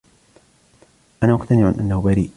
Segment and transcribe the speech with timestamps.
[1.23, 2.29] أنا مقتنع أنه بريء.